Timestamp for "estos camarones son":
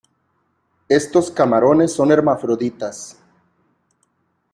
0.89-2.11